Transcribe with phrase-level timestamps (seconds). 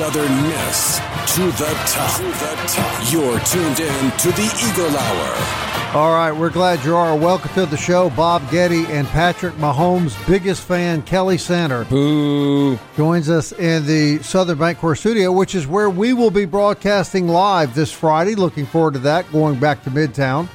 [0.00, 0.96] Southern Miss
[1.34, 2.16] to the top.
[2.16, 3.12] To the top.
[3.12, 5.94] You're tuned in to the Eagle Hour.
[5.94, 7.14] All right, we're glad you are.
[7.14, 8.08] Welcome to the show.
[8.08, 12.78] Bob Getty and Patrick Mahomes' biggest fan, Kelly Sander, Boo.
[12.96, 17.74] joins us in the Southern Bancorp studio, which is where we will be broadcasting live
[17.74, 18.34] this Friday.
[18.34, 20.48] Looking forward to that, going back to Midtown.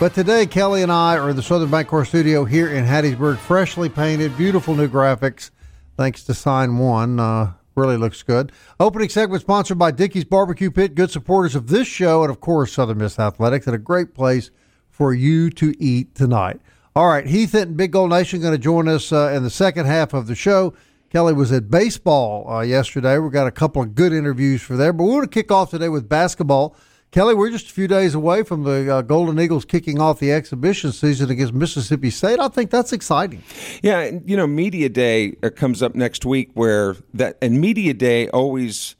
[0.00, 3.88] But today, Kelly and I are in the Southern Bancorp studio here in Hattiesburg, freshly
[3.88, 5.50] painted, beautiful new graphics,
[5.96, 7.20] thanks to Sign One.
[7.20, 8.52] Uh, really looks good.
[8.78, 12.72] Opening segment sponsored by Dickey's Barbecue Pit, good supporters of this show, and of course,
[12.72, 14.50] Southern Miss Athletics, and a great place
[14.90, 16.60] for you to eat tonight.
[16.96, 19.86] All right, Heath and Big Gold Nation going to join us uh, in the second
[19.86, 20.74] half of the show.
[21.10, 23.18] Kelly was at baseball uh, yesterday.
[23.18, 25.70] We've got a couple of good interviews for there, but we want to kick off
[25.70, 26.76] today with basketball.
[27.10, 30.30] Kelly, we're just a few days away from the uh, Golden Eagles kicking off the
[30.30, 32.38] exhibition season against Mississippi State.
[32.38, 33.42] I think that's exciting.
[33.82, 38.28] Yeah, you know, media day uh, comes up next week where that and media day
[38.28, 38.94] always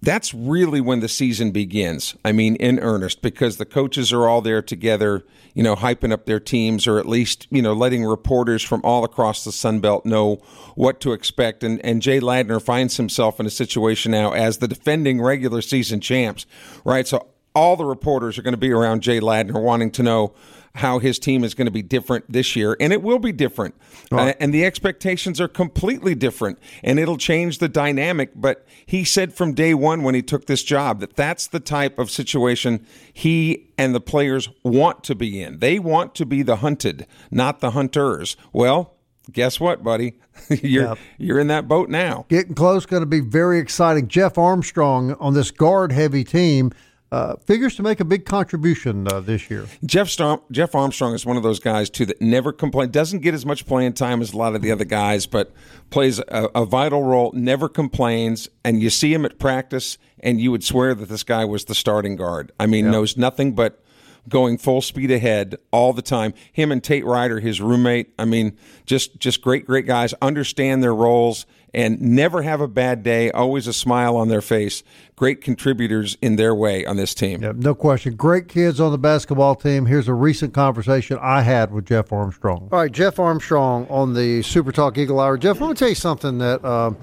[0.00, 2.14] that's really when the season begins.
[2.24, 5.24] I mean, in earnest, because the coaches are all there together,
[5.54, 9.04] you know, hyping up their teams, or at least, you know, letting reporters from all
[9.04, 10.36] across the Sun Belt know
[10.76, 11.64] what to expect.
[11.64, 16.00] And, and Jay Ladner finds himself in a situation now as the defending regular season
[16.00, 16.46] champs,
[16.84, 17.06] right?
[17.06, 20.32] So all the reporters are going to be around Jay Ladner wanting to know
[20.78, 23.74] how his team is going to be different this year, and it will be different.
[24.10, 28.30] Uh, and the expectations are completely different, and it'll change the dynamic.
[28.34, 31.98] But he said from day one when he took this job that that's the type
[31.98, 35.58] of situation he and the players want to be in.
[35.58, 38.36] They want to be the hunted, not the hunters.
[38.52, 38.94] Well,
[39.32, 40.14] guess what, buddy?
[40.62, 42.26] you're you're in that boat now.
[42.28, 44.08] Getting close, going to be very exciting.
[44.08, 46.72] Jeff Armstrong on this guard heavy team
[47.10, 49.66] uh, figures to make a big contribution uh, this year.
[49.84, 52.92] Jeff Storm, Jeff Armstrong is one of those guys too that never complains.
[52.92, 55.52] Doesn't get as much playing time as a lot of the other guys, but
[55.90, 57.32] plays a, a vital role.
[57.32, 61.44] Never complains, and you see him at practice, and you would swear that this guy
[61.44, 62.52] was the starting guard.
[62.60, 63.82] I mean, knows nothing but
[64.28, 66.34] going full speed ahead all the time.
[66.52, 68.12] Him and Tate Ryder, his roommate.
[68.18, 70.12] I mean, just just great, great guys.
[70.20, 73.30] Understand their roles and never have a bad day.
[73.30, 74.82] Always a smile on their face.
[75.16, 77.42] Great contributors in their way on this team.
[77.42, 78.14] Yeah, no question.
[78.14, 79.86] Great kids on the basketball team.
[79.86, 82.68] Here's a recent conversation I had with Jeff Armstrong.
[82.72, 85.36] All right, Jeff Armstrong on the Super Talk Eagle Hour.
[85.36, 86.64] Jeff, let me tell you something that.
[86.64, 86.96] Um,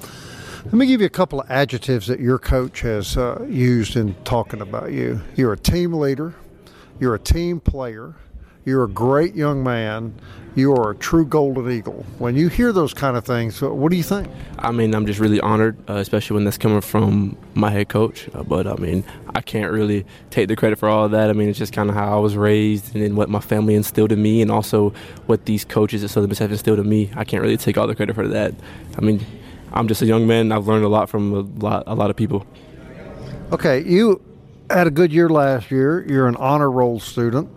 [0.65, 4.15] let me give you a couple of adjectives that your coach has uh, used in
[4.23, 5.21] talking about you.
[5.35, 6.33] You're a team leader.
[6.99, 8.15] You're a team player.
[8.65, 10.15] You're a great young man.
[10.55, 12.03] You are a true golden eagle.
[12.17, 14.27] When you hear those kind of things, what do you think?
[14.57, 18.27] I mean, I'm just really honored, uh, especially when that's coming from my head coach.
[18.33, 19.03] Uh, but I mean,
[19.35, 21.29] I can't really take the credit for all of that.
[21.29, 23.75] I mean, it's just kind of how I was raised and then what my family
[23.75, 24.93] instilled in me, and also
[25.27, 27.11] what these coaches at Southern Miss have instilled in me.
[27.15, 28.55] I can't really take all the credit for that.
[28.97, 29.23] I mean,
[29.73, 30.51] I'm just a young man.
[30.51, 32.47] I've learned a lot from a lot, a lot of people.
[33.51, 34.21] Okay, you
[34.71, 36.03] had a good year last year.
[36.07, 37.49] You're an honor roll student.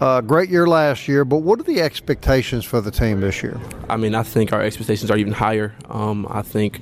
[0.00, 3.60] Uh, great year last year, but what are the expectations for the team this year?
[3.90, 5.74] I mean, I think our expectations are even higher.
[5.90, 6.80] Um, I think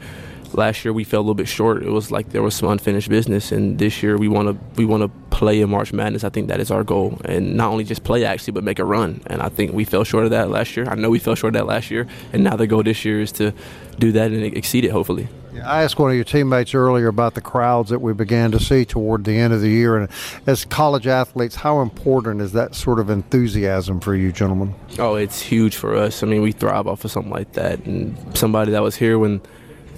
[0.55, 1.83] last year we fell a little bit short.
[1.83, 4.85] It was like there was some unfinished business, and this year we want to we
[4.85, 6.25] want to play in March Madness.
[6.25, 8.85] I think that is our goal, and not only just play actually, but make a
[8.85, 9.21] run.
[9.27, 10.87] And I think we fell short of that last year.
[10.89, 13.21] I know we fell short of that last year, and now the goal this year
[13.21, 13.53] is to
[13.99, 15.29] do that and exceed it, hopefully.
[15.65, 18.85] I asked one of your teammates earlier about the crowds that we began to see
[18.85, 20.09] toward the end of the year, and
[20.47, 24.75] as college athletes, how important is that sort of enthusiasm for you, gentlemen?
[24.99, 26.23] Oh, it's huge for us.
[26.23, 29.41] I mean, we thrive off of something like that, and somebody that was here when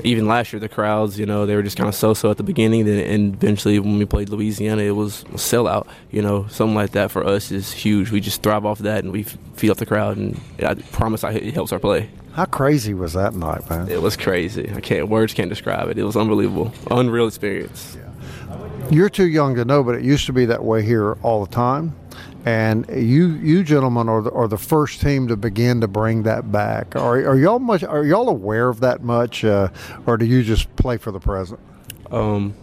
[0.04, 2.42] even last year, the crowds, you know, they were just kind of so-so at the
[2.42, 5.86] beginning, and eventually when we played Louisiana, it was a sellout.
[6.10, 8.10] You know, something like that for us is huge.
[8.10, 11.54] We just thrive off that, and we feed off the crowd, and I promise it
[11.54, 12.10] helps our play.
[12.32, 13.88] How crazy was that night, man?
[13.88, 14.70] It was crazy.
[14.74, 15.98] I can't words can't describe it.
[15.98, 17.96] It was unbelievable, unreal experience.
[17.98, 18.06] Yeah.
[18.90, 21.52] You're too young to know, but it used to be that way here all the
[21.52, 21.94] time.
[22.44, 26.50] And you, you gentlemen, are the, are the first team to begin to bring that
[26.50, 26.96] back.
[26.96, 27.84] Are, are y'all much?
[27.84, 29.68] Are y'all aware of that much, uh,
[30.06, 31.60] or do you just play for the present?
[32.10, 32.54] Um,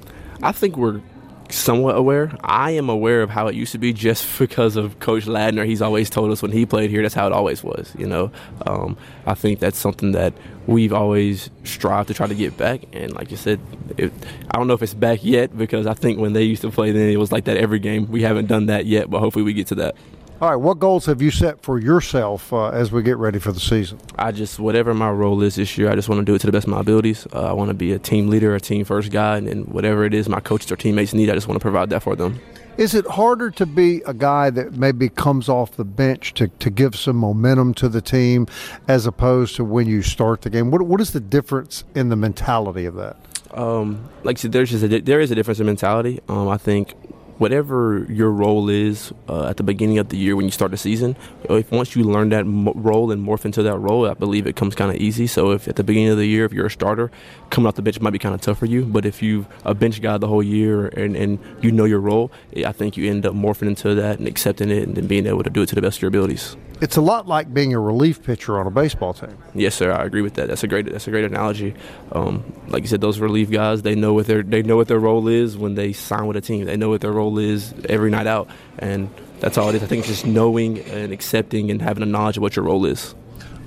[0.42, 1.02] I think we're
[1.50, 2.32] somewhat aware.
[2.42, 5.66] I am aware of how it used to be just because of Coach Ladner.
[5.66, 7.94] He's always told us when he played here, that's how it always was.
[7.98, 8.32] You know,
[8.66, 10.34] um, I think that's something that
[10.66, 12.82] we've always strived to try to get back.
[12.94, 13.60] And like you said,
[13.98, 14.12] it,
[14.52, 16.92] I don't know if it's back yet because I think when they used to play,
[16.92, 18.08] then it was like that every game.
[18.12, 19.96] We haven't done that yet, but hopefully we get to that.
[20.40, 23.52] All right, what goals have you set for yourself uh, as we get ready for
[23.52, 24.00] the season?
[24.20, 26.46] I just, whatever my role is this year, I just want to do it to
[26.46, 27.26] the best of my abilities.
[27.34, 30.06] Uh, I want to be a team leader, a team first guy, and, and whatever
[30.06, 32.40] it is my coaches or teammates need, I just want to provide that for them.
[32.78, 36.70] Is it harder to be a guy that maybe comes off the bench to, to
[36.70, 38.46] give some momentum to the team
[38.88, 40.70] as opposed to when you start the game?
[40.70, 43.18] What, what is the difference in the mentality of that?
[43.56, 46.20] Um, like I said, there's just a, there is a difference in mentality.
[46.28, 46.94] Um, I think
[47.38, 50.78] whatever your role is uh, at the beginning of the year when you start the
[50.78, 51.16] season,
[51.50, 54.56] if once you learn that mo- role and morph into that role, I believe it
[54.56, 55.28] comes kind of easy.
[55.28, 57.12] So if at the beginning of the year, if you're a starter,
[57.50, 58.86] coming off the bench might be kind of tough for you.
[58.86, 62.32] But if you a bench guy the whole year and, and you know your role,
[62.66, 65.44] I think you end up morphing into that and accepting it and then being able
[65.44, 66.56] to do it to the best of your abilities.
[66.80, 69.36] It's a lot like being a relief pitcher on a baseball team.
[69.56, 69.92] Yes, sir.
[69.92, 70.48] I agree with that.
[70.48, 70.86] That's a great.
[70.86, 71.74] That's a great analogy.
[72.12, 75.00] Um, like you said, those relief guys, they know what their they know what their
[75.00, 76.66] role is when they sign with a team.
[76.66, 79.10] They know what their role is every night out, and
[79.40, 79.84] that's all it is.
[79.84, 82.86] I think it's just knowing and accepting and having a knowledge of what your role
[82.86, 83.14] is.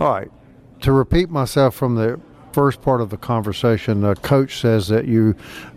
[0.01, 0.31] All right.
[0.81, 2.19] To repeat myself from the
[2.53, 5.37] first part of the conversation, the coach says that you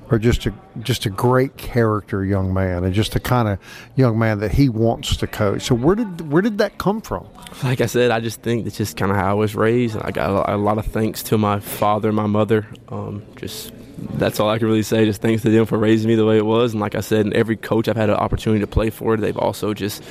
[0.09, 3.59] are just a just a great character young man and just the kind of
[3.95, 5.63] young man that he wants to coach.
[5.63, 7.27] So where did where did that come from?
[7.63, 9.97] Like I said, I just think it's just kind of how I was raised.
[9.97, 12.67] I got a, lot of thanks to my father, my mother.
[12.89, 15.05] Um, just that's all I can really say.
[15.05, 16.73] Just thanks to them for raising me the way it was.
[16.73, 19.73] And like I said, every coach I've had an opportunity to play for, they've also
[19.73, 20.03] just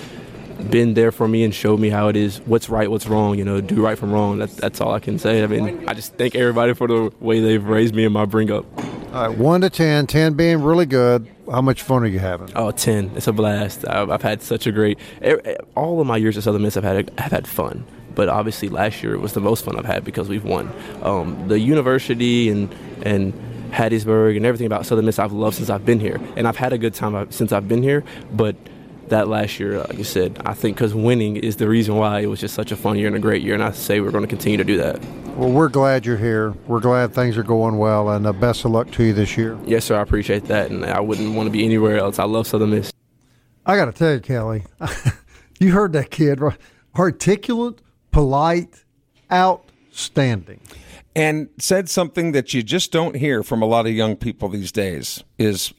[0.71, 3.39] been there for me and showed me how it is, what's right, what's wrong.
[3.39, 4.39] You know, do right from wrong.
[4.39, 5.43] That, that's all I can say.
[5.43, 8.51] I mean, I just thank everybody for the way they've raised me and my bring
[8.51, 8.65] up.
[9.13, 11.29] All right, one to 10, 10 being really good.
[11.51, 12.51] How much fun are you having?
[12.55, 13.13] Oh, 10.
[13.17, 13.87] It's a blast.
[13.87, 14.99] I've, I've had such a great.
[15.75, 17.85] All of my years at Southern Miss, I've had I've had fun.
[18.15, 20.73] But obviously, last year it was the most fun I've had because we've won.
[21.03, 23.33] Um, the university and and
[23.73, 26.73] Hattiesburg and everything about Southern Miss I've loved since I've been here, and I've had
[26.73, 28.05] a good time since I've been here.
[28.33, 28.55] But
[29.09, 32.27] that last year, like I said, I think because winning is the reason why it
[32.27, 34.25] was just such a fun year and a great year, and I say we're going
[34.25, 35.03] to continue to do that.
[35.37, 36.53] Well, we're glad you're here.
[36.67, 39.59] We're glad things are going well, and uh, best of luck to you this year.
[39.65, 39.99] Yes, sir.
[39.99, 42.19] I appreciate that, and I wouldn't want to be anywhere else.
[42.19, 42.93] I love Southern Miss.
[43.65, 44.65] I got to tell you, Kelly,
[45.61, 46.59] you heard that kid, right?
[46.97, 47.81] Articulate,
[48.11, 48.85] polite,
[49.31, 50.61] outstanding.
[51.15, 54.73] And said something that you just don't hear from a lot of young people these
[54.73, 55.75] days is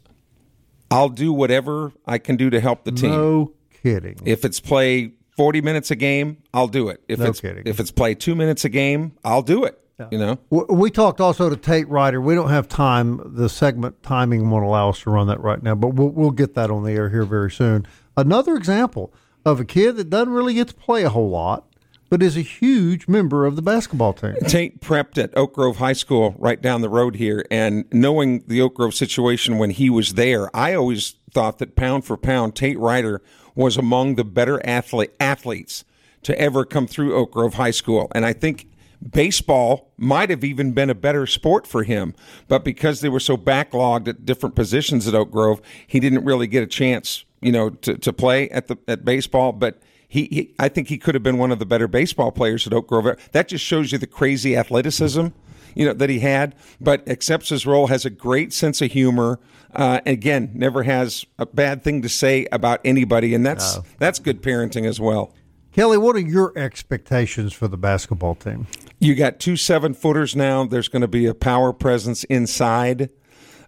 [0.92, 3.12] I'll do whatever I can do to help the team.
[3.12, 4.20] No kidding.
[4.26, 7.02] If it's play 40 minutes a game, I'll do it.
[7.08, 7.64] If no it's kidding.
[7.66, 9.80] if it's play 2 minutes a game, I'll do it.
[10.00, 10.08] Yeah.
[10.12, 10.40] You know.
[10.50, 12.22] We talked also to Tate Ryder.
[12.22, 13.22] We don't have time.
[13.36, 16.56] The segment timing won't allow us to run that right now, but we'll we'll get
[16.56, 17.86] that on the air here very soon.
[18.18, 19.14] Another example
[19.46, 21.68] of a kid that doesn't really get to play a whole lot
[22.14, 24.36] but is a huge member of the basketball team.
[24.48, 28.62] Tate prepped at Oak Grove High School right down the road here, and knowing the
[28.62, 32.78] Oak Grove situation when he was there, I always thought that pound for pound, Tate
[32.78, 33.24] Ryder
[33.56, 35.86] was among the better athlete, athletes
[36.22, 38.12] to ever come through Oak Grove High School.
[38.14, 38.68] And I think
[39.02, 42.14] baseball might have even been a better sport for him,
[42.48, 46.46] but because they were so backlogged at different positions at Oak Grove, he didn't really
[46.46, 49.52] get a chance, you know, to, to play at the at baseball.
[49.52, 49.80] But
[50.14, 52.74] he, he, I think he could have been one of the better baseball players at
[52.74, 53.18] Oak Grove.
[53.32, 55.30] That just shows you the crazy athleticism,
[55.74, 56.54] you know, that he had.
[56.80, 59.40] But accepts his role, has a great sense of humor.
[59.74, 63.84] Uh, again, never has a bad thing to say about anybody, and that's no.
[63.98, 65.34] that's good parenting as well.
[65.72, 68.68] Kelly, what are your expectations for the basketball team?
[69.00, 70.64] You got two seven footers now.
[70.64, 73.10] There's going to be a power presence inside.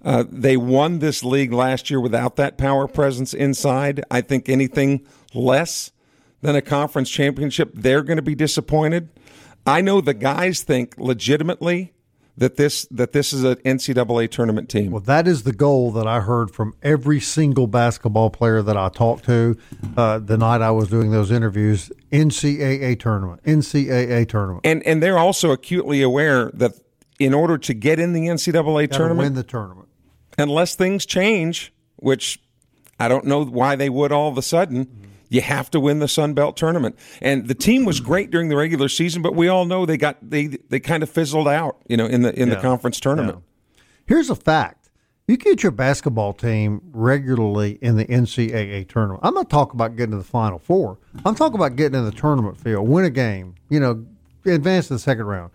[0.04, 4.04] Uh, they won this league last year without that power presence inside.
[4.12, 5.90] I think anything less
[6.46, 9.10] than a conference championship, they're going to be disappointed.
[9.66, 11.94] I know the guys think legitimately
[12.38, 14.92] that this that this is an NCAA tournament team.
[14.92, 18.90] Well, that is the goal that I heard from every single basketball player that I
[18.90, 19.58] talked to
[19.96, 21.92] uh, the night I was doing those interviews.
[22.12, 26.74] NCAA tournament, NCAA tournament, and and they're also acutely aware that
[27.20, 29.88] in order to get in the NCAA tournament, win the tournament.
[30.38, 32.40] unless things change, which
[33.00, 36.08] I don't know why they would all of a sudden, you have to win the
[36.08, 36.98] Sun Belt tournament.
[37.22, 40.18] And the team was great during the regular season, but we all know they got
[40.22, 43.40] they they kind of fizzled out, you know, in the in the conference tournament.
[44.06, 44.90] Here's a fact.
[45.28, 49.22] You get your basketball team regularly in the NCAA tournament.
[49.24, 51.00] I'm not talking about getting to the Final Four.
[51.26, 54.06] I'm talking about getting in the tournament field, win a game, you know,
[54.46, 55.52] advance to the second round.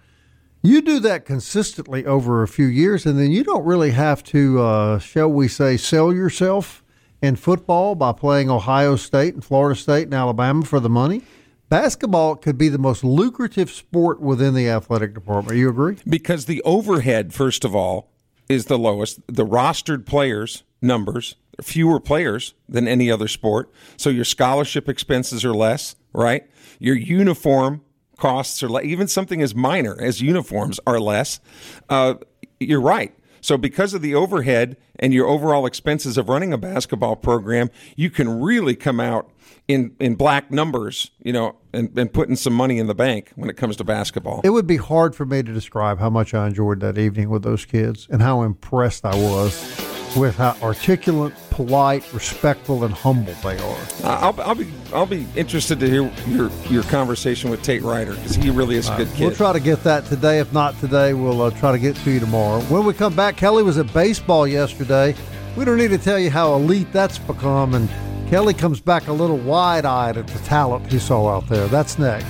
[0.62, 4.60] You do that consistently over a few years, and then you don't really have to,
[4.60, 6.82] uh, shall we say, sell yourself
[7.22, 11.22] in football by playing Ohio State and Florida State and Alabama for the money.
[11.68, 15.56] Basketball could be the most lucrative sport within the athletic department.
[15.56, 15.98] You agree?
[16.08, 18.10] Because the overhead, first of all,
[18.48, 19.20] is the lowest.
[19.28, 25.54] The rostered players numbers fewer players than any other sport, so your scholarship expenses are
[25.54, 26.48] less, right?
[26.78, 27.82] Your uniform
[28.16, 28.84] costs are less.
[28.84, 31.40] Even something as minor as uniforms are less.
[31.88, 32.14] Uh,
[32.58, 33.14] you're right.
[33.40, 38.10] So because of the overhead and your overall expenses of running a basketball program, you
[38.10, 39.30] can really come out
[39.68, 43.48] in, in black numbers, you know, and, and putting some money in the bank when
[43.48, 44.40] it comes to basketball.
[44.44, 47.42] It would be hard for me to describe how much I enjoyed that evening with
[47.42, 53.58] those kids and how impressed I was with how articulate, polite, respectful, and humble they
[53.58, 53.78] are.
[54.04, 58.34] I'll, I'll be I'll be interested to hear your your conversation with Tate Ryder because
[58.34, 59.20] he really is a good kid.
[59.26, 60.38] We'll try to get that today.
[60.40, 62.60] If not today, we'll uh, try to get to you tomorrow.
[62.62, 65.14] When we come back, Kelly was at baseball yesterday.
[65.56, 67.74] We don't need to tell you how elite that's become.
[67.74, 67.88] And
[68.28, 71.66] Kelly comes back a little wide eyed at the talent he saw out there.
[71.68, 72.26] That's next.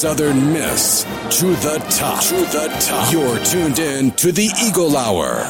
[0.00, 1.02] Southern Miss
[1.38, 2.24] to the top.
[2.24, 3.12] To the top.
[3.12, 5.42] You're tuned in to the Eagle Hour.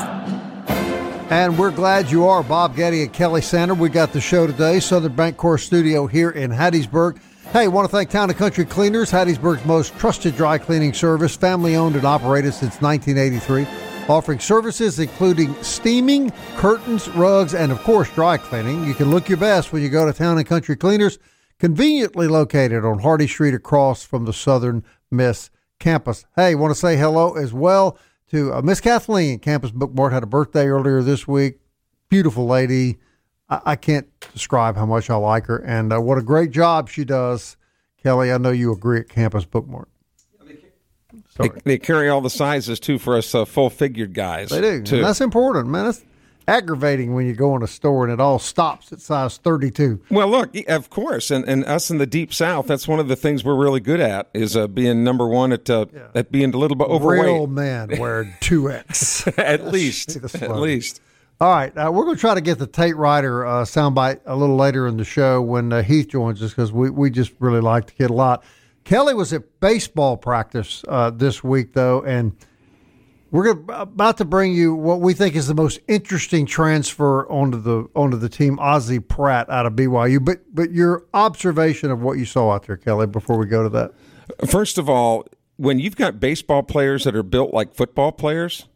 [1.30, 2.42] And we're glad you are.
[2.42, 3.74] Bob Getty and Kelly Sander.
[3.74, 7.20] We got the show today, Southern Bancorp Studio here in Hattiesburg.
[7.52, 11.76] Hey, want to thank Town and Country Cleaners, Hattiesburg's most trusted dry cleaning service, family
[11.76, 13.68] owned and operated since 1983,
[14.08, 18.84] offering services including steaming, curtains, rugs, and of course dry cleaning.
[18.84, 21.20] You can look your best when you go to Town and Country Cleaners,
[21.60, 26.24] conveniently located on Hardy Street across from the Southern Miss campus.
[26.34, 27.98] Hey, want to say hello as well
[28.30, 31.60] to uh, Miss Kathleen, Campus Bookmart, had a birthday earlier this week.
[32.08, 32.98] Beautiful lady.
[33.48, 36.88] I, I can't describe how much I like her and uh, what a great job
[36.88, 37.56] she does.
[38.02, 39.86] Kelly, I know you agree at Campus Bookmart.
[41.38, 44.50] They, they carry all the sizes too for us uh, full figured guys.
[44.50, 44.82] They do.
[44.82, 44.96] Too.
[44.96, 45.86] And that's important, man.
[45.86, 46.04] That's
[46.50, 50.02] aggravating when you go in a store and it all stops at size 32.
[50.10, 53.16] Well, look, of course, and, and us in the deep south, that's one of the
[53.16, 56.58] things we're really good at is uh, being number one at uh, at being a
[56.58, 57.20] little bit overweight.
[57.20, 59.32] Real man wearing 2X.
[59.38, 61.00] at least, at least.
[61.40, 64.36] All right, uh, we're going to try to get the Tate Ryder uh, soundbite a
[64.36, 67.60] little later in the show when uh, Heath joins us because we, we just really
[67.60, 68.44] like the kid a lot.
[68.84, 72.36] Kelly was at baseball practice uh, this week though, and
[73.30, 77.88] we're about to bring you what we think is the most interesting transfer onto the
[77.94, 80.24] onto the team, Ozzie Pratt out of BYU.
[80.24, 83.68] But but your observation of what you saw out there, Kelly, before we go to
[83.70, 83.92] that.
[84.48, 88.66] First of all, when you've got baseball players that are built like football players,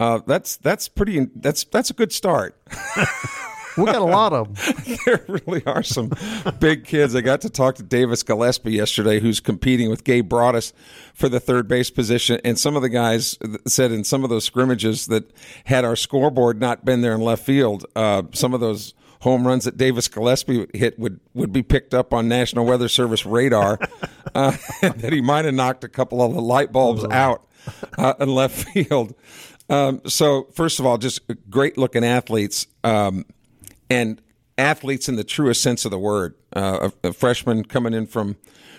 [0.00, 1.28] uh, that's that's pretty.
[1.36, 2.60] That's that's a good start.
[3.76, 4.96] We got a lot of them.
[5.06, 6.12] there really are some
[6.60, 7.14] big kids.
[7.14, 10.72] I got to talk to Davis Gillespie yesterday, who's competing with Gabe Broadus
[11.14, 12.40] for the third base position.
[12.44, 15.30] And some of the guys said in some of those scrimmages that
[15.64, 19.64] had our scoreboard not been there in left field, uh, some of those home runs
[19.64, 23.78] that Davis Gillespie hit would, would be picked up on National Weather Service radar.
[24.34, 27.46] uh, that he might have knocked a couple of the light bulbs out
[27.98, 29.14] uh, in left field.
[29.70, 32.66] Um, so, first of all, just great looking athletes.
[32.82, 33.24] Um,
[33.90, 34.20] and
[34.56, 36.34] athletes in the truest sense of the word.
[36.54, 38.36] Uh, a, a freshman coming in from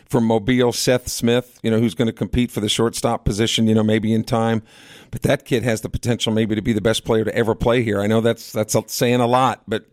[0.08, 3.74] from Mobile, Seth Smith, you know, who's going to compete for the shortstop position, you
[3.74, 4.62] know, maybe in time.
[5.10, 7.82] But that kid has the potential maybe to be the best player to ever play
[7.82, 8.00] here.
[8.02, 9.86] I know that's that's saying a lot, but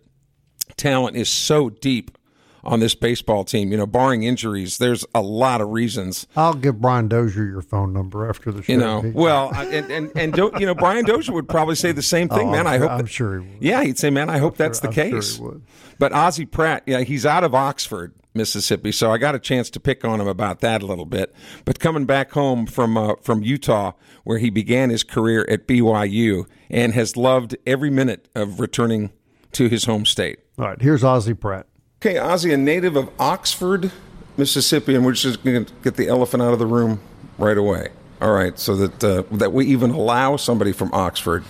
[0.76, 2.18] talent is so deep
[2.64, 3.70] on this baseball team.
[3.72, 6.26] You know, barring injuries, there's a lot of reasons.
[6.36, 8.72] I'll give Brian Dozier your phone number after the show.
[8.72, 12.02] You know, well, and and and do, you know, Brian Dozier would probably say the
[12.02, 12.66] same thing, Oh, man.
[12.66, 12.90] I'm I hope.
[12.90, 13.62] I'm sure he would.
[13.62, 15.36] Yeah, he'd say, man, I hope that's the I'm sure case.
[15.36, 15.62] he would.
[15.98, 18.14] But Ozzie Pratt, yeah, he's out of Oxford.
[18.34, 21.34] Mississippi, so I got a chance to pick on him about that a little bit.
[21.66, 23.92] But coming back home from uh, from Utah,
[24.24, 29.10] where he began his career at BYU, and has loved every minute of returning
[29.52, 30.38] to his home state.
[30.58, 31.66] All right, here's Ozzie Pratt.
[32.04, 33.92] Okay, Ozzie, a native of Oxford,
[34.36, 36.98] Mississippi, and we're just going to get the elephant out of the room
[37.38, 37.90] right away.
[38.20, 41.44] All right, so that uh, that we even allow somebody from Oxford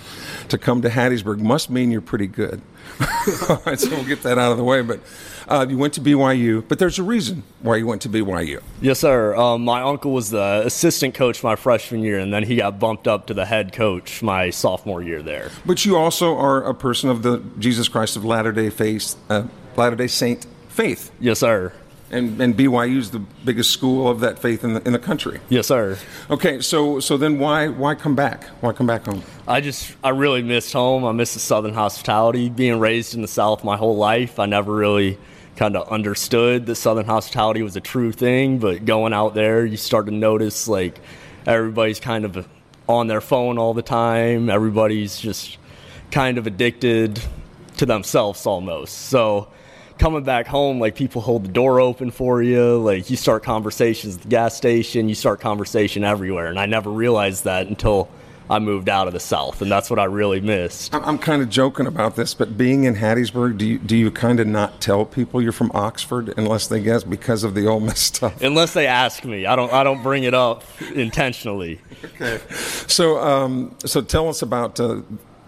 [0.50, 2.60] to come to Hattiesburg must mean you're pretty good.
[3.48, 4.82] All right, so we'll get that out of the way.
[4.82, 5.00] But
[5.48, 8.62] uh, you went to BYU, but there's a reason why you went to BYU.
[8.82, 9.34] Yes, sir.
[9.34, 13.08] Um, my uncle was the assistant coach my freshman year, and then he got bumped
[13.08, 15.50] up to the head coach my sophomore year there.
[15.64, 19.44] But you also are a person of the Jesus Christ of Latter Day Faith, uh,
[19.76, 21.10] Latter Day Saint faith.
[21.20, 21.72] Yes, sir.
[22.10, 25.40] And, and BYU is the biggest school of that faith in the, in the country.
[25.48, 25.96] Yes, sir.
[26.28, 28.44] Okay, so so then why why come back?
[28.60, 29.22] Why come back home?
[29.48, 31.06] I just I really missed home.
[31.06, 32.50] I miss the Southern hospitality.
[32.50, 35.18] Being raised in the South my whole life, I never really
[35.56, 38.58] kind of understood that Southern hospitality was a true thing.
[38.58, 41.00] But going out there, you start to notice like
[41.46, 42.46] everybody's kind of
[42.88, 44.50] on their phone all the time.
[44.50, 45.56] Everybody's just
[46.10, 47.22] kind of addicted
[47.78, 49.08] to themselves almost.
[49.08, 49.48] So
[49.98, 52.78] coming back home, like people hold the door open for you.
[52.78, 56.46] Like you start conversations at the gas station, you start conversation everywhere.
[56.46, 58.08] And I never realized that until
[58.50, 60.94] I moved out of the South, and that's what I really missed.
[60.94, 64.40] I'm kind of joking about this, but being in Hattiesburg, do you, do you kind
[64.40, 68.00] of not tell people you're from Oxford unless they guess because of the Ole Miss
[68.00, 68.42] stuff?
[68.42, 71.80] Unless they ask me, I don't I don't bring it up intentionally.
[72.04, 72.40] okay.
[72.88, 74.78] So um, so tell us about.
[74.78, 75.02] Uh,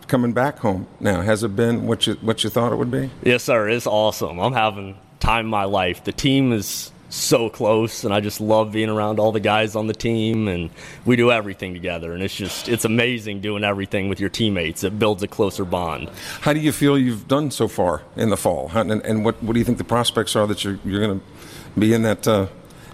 [0.08, 1.22] coming back home now.
[1.22, 3.10] Has it been what you what you thought it would be?
[3.22, 3.68] Yes sir.
[3.68, 4.38] It's awesome.
[4.38, 6.04] I'm having time of my life.
[6.04, 9.86] The team is so close and i just love being around all the guys on
[9.86, 10.68] the team and
[11.04, 14.82] we do everything together and it's just it's amazing doing everything with your teammates.
[14.82, 16.10] It builds a closer bond.
[16.40, 18.70] How do you feel you've done so far in the fall?
[18.74, 21.26] And, and what, what do you think the prospects are that you're, you're going to
[21.78, 22.46] be in that uh,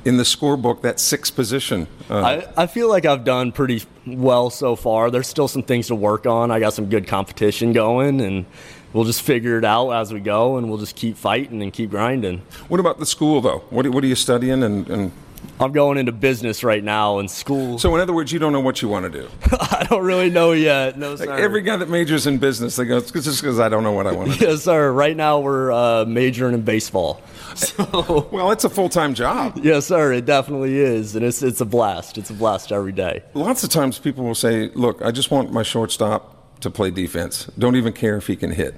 [0.05, 1.87] in the scorebook, that sixth position?
[2.09, 2.21] Uh,
[2.57, 5.11] I, I feel like I've done pretty well so far.
[5.11, 6.51] There's still some things to work on.
[6.51, 8.47] I got some good competition going, and
[8.93, 11.91] we'll just figure it out as we go, and we'll just keep fighting and keep
[11.91, 12.43] grinding.
[12.69, 13.59] What about the school, though?
[13.71, 15.13] What, what are you studying and, and
[15.61, 17.79] I'm going into business right now in school.
[17.79, 19.29] So, in other words, you don't know what you want to do.
[19.53, 20.99] I don't really know yet.
[20.99, 21.27] No, sir.
[21.27, 23.93] Like every guy that majors in business, they go, "It's just because I don't know
[23.93, 24.91] what I want to do." yes, sir.
[24.91, 27.23] Right now, we're uh, majoring in baseball.
[27.57, 29.59] So, well, it's a full time job.
[29.61, 30.13] Yes, sir.
[30.13, 32.17] It definitely is, and it's it's a blast.
[32.17, 33.25] It's a blast every day.
[33.35, 37.51] Lots of times, people will say, "Look, I just want my shortstop to play defense.
[37.59, 38.77] Don't even care if he can hit."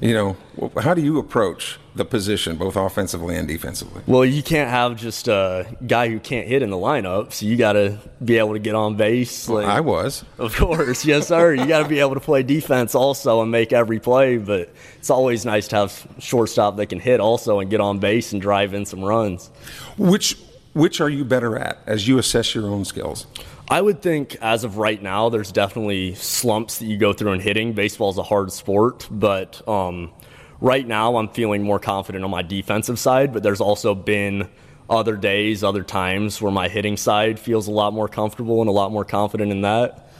[0.00, 4.02] You know, how do you approach the position, both offensively and defensively?
[4.06, 7.56] Well, you can't have just a guy who can't hit in the lineup, so you
[7.56, 9.48] got to be able to get on base.
[9.48, 11.54] Like, I was, of course, yes, sir.
[11.54, 14.38] you got to be able to play defense also and make every play.
[14.38, 18.32] But it's always nice to have shortstop that can hit also and get on base
[18.32, 19.50] and drive in some runs.
[19.96, 20.36] Which
[20.72, 23.26] which are you better at as you assess your own skills?
[23.68, 27.40] I would think as of right now, there's definitely slumps that you go through in
[27.40, 27.72] hitting.
[27.72, 30.12] Baseball is a hard sport, but um,
[30.60, 34.48] right now I'm feeling more confident on my defensive side, but there's also been
[34.90, 38.72] other days, other times where my hitting side feels a lot more comfortable and a
[38.72, 40.10] lot more confident in that.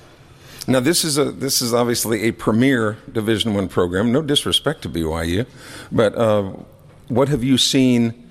[0.67, 4.11] Now this is a this is obviously a premier Division One program.
[4.11, 5.47] No disrespect to BYU,
[5.93, 6.55] but uh,
[7.09, 8.24] what have you seen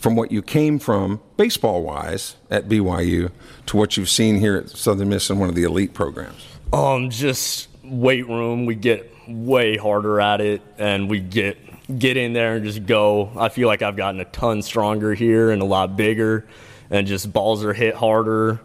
[0.00, 3.30] from what you came from baseball wise at BYU
[3.66, 6.46] to what you've seen here at Southern Miss in one of the elite programs?
[6.72, 8.64] Um, just weight room.
[8.64, 11.58] We get way harder at it, and we get
[11.98, 13.30] get in there and just go.
[13.36, 16.46] I feel like I've gotten a ton stronger here and a lot bigger,
[16.88, 18.58] and just balls are hit harder.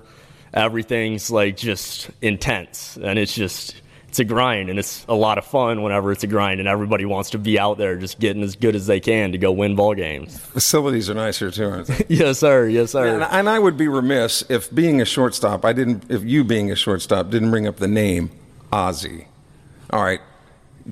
[0.53, 3.75] Everything's like just intense, and it's just
[4.15, 7.03] it's a grind and it's a lot of fun whenever it's a grind and everybody
[7.03, 9.75] wants to be out there just getting as good as they can to go win
[9.75, 10.39] ball games.
[10.39, 12.05] Facilities are nicer too, aren't they?
[12.15, 12.65] yes, sir.
[12.65, 13.05] Yes, sir.
[13.05, 16.71] And, and I would be remiss if being a shortstop, I didn't, if you being
[16.71, 18.31] a shortstop didn't bring up the name
[18.71, 19.27] Ozzie.
[19.89, 20.21] All right,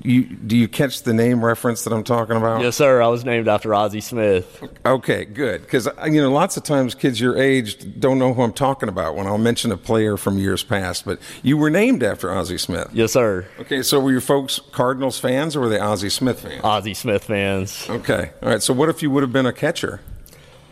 [0.02, 2.60] you do you catch the name reference that I'm talking about?
[2.62, 3.00] Yes, sir.
[3.00, 4.62] I was named after Ozzie Smith.
[4.84, 5.62] Okay, good.
[5.62, 8.88] Because uh, you know, lots of times kids your age don't know who I'm talking
[8.88, 11.04] about when I'll mention a player from years past.
[11.04, 12.88] But you were named after Ozzie Smith.
[12.92, 13.46] Yes, sir.
[13.60, 16.60] Okay, so were your folks Cardinals fans or were they Ozzie Smith fans?
[16.64, 17.86] Ozzie Smith fans.
[17.88, 18.62] Okay, all right.
[18.62, 20.00] So what if you would have been a catcher?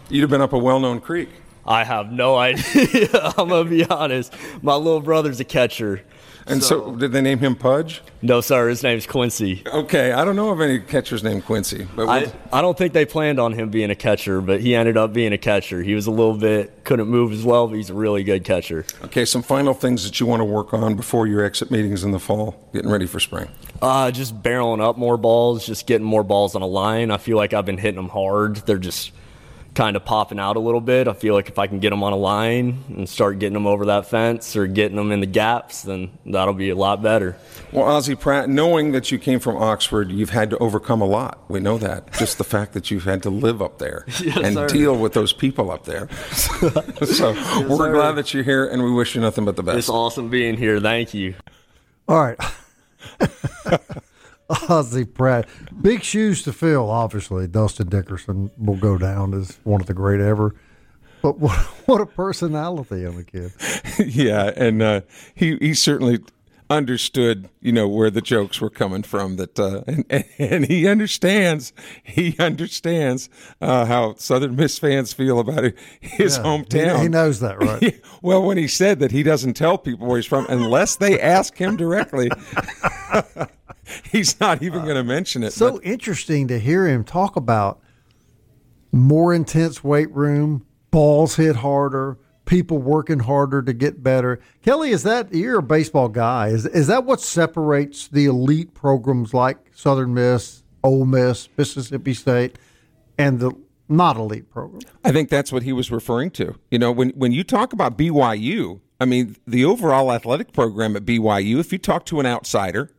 [0.09, 1.29] You'd have been up a well-known creek.
[1.65, 3.09] I have no idea.
[3.39, 4.35] I'm gonna be honest.
[4.63, 6.03] My little brother's a catcher.
[6.47, 8.03] And so, so, did they name him Pudge?
[8.21, 8.69] No, sir.
[8.69, 9.63] His name's Quincy.
[9.67, 11.87] Okay, I don't know of any catchers named Quincy.
[11.95, 14.97] But I, I don't think they planned on him being a catcher, but he ended
[14.97, 15.83] up being a catcher.
[15.83, 18.85] He was a little bit couldn't move as well, but he's a really good catcher.
[19.05, 22.11] Okay, some final things that you want to work on before your exit meetings in
[22.11, 23.49] the fall, getting ready for spring.
[23.81, 27.11] Uh, just barreling up more balls, just getting more balls on a line.
[27.11, 28.57] I feel like I've been hitting them hard.
[28.57, 29.13] They're just
[29.75, 31.09] kind of popping out a little bit.
[31.09, 33.67] I feel like if I can get them on a line and start getting them
[33.67, 37.37] over that fence or getting them in the gaps, then that'll be a lot better.
[37.73, 41.43] Well, Ozzie Pratt, knowing that you came from Oxford, you've had to overcome a lot.
[41.49, 42.13] We know that.
[42.13, 44.69] Just the fact that you've had to live up there Yes, and sir.
[44.69, 46.09] deal with those people up there.
[46.33, 47.33] so
[47.67, 47.93] we're sir.
[47.93, 49.79] glad that you're here, and we wish you nothing but the best.
[49.79, 50.81] It's awesome being here.
[50.81, 51.35] Thank you.
[52.09, 52.39] All right.
[54.69, 55.49] Ozzie Pratt.
[55.81, 57.47] Big shoes to fill, obviously.
[57.47, 60.55] Dustin Dickerson will go down as one of the great ever.
[61.23, 63.53] But what, what a personality on the kid.
[64.15, 65.01] yeah, and uh,
[65.35, 66.19] he he certainly
[66.71, 69.37] understood, you know, where the jokes were coming from.
[69.37, 71.73] That uh, and, and he understands.
[72.03, 73.29] He understands
[73.61, 76.97] uh, how Southern Miss fans feel about it, his Yeah, hometown.
[76.97, 78.01] He, he knows that, right?
[78.23, 81.57] well, when he said that he doesn't tell people where he's from unless they ask
[81.57, 82.31] him directly,
[84.11, 85.53] he's not even uh, going to mention it.
[85.53, 87.81] so But- interesting to hear him talk about
[88.93, 94.41] more intense weight room, balls hit harder, people working harder to get better.
[94.63, 96.49] Kelly, is that you're a baseball guy?
[96.49, 102.59] Is is that what separates the elite programs like Southern Miss, Ole Miss, Mississippi State,
[103.19, 103.53] and the
[103.89, 104.85] not elite programs?
[105.05, 106.55] I think that's what he was referring to.
[106.71, 111.05] You know, when when you talk about BYU, I mean, the overall athletic program at
[111.05, 112.91] BYU, if you talk to an outsider,